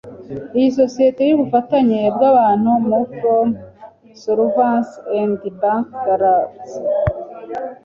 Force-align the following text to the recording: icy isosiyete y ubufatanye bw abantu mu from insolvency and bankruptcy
icy 0.49 0.59
isosiyete 0.69 1.21
y 1.25 1.33
ubufatanye 1.35 1.99
bw 2.15 2.21
abantu 2.31 2.69
mu 2.87 2.99
from 3.17 3.47
insolvency 4.09 4.95
and 5.19 5.33
bankruptcy 5.61 6.79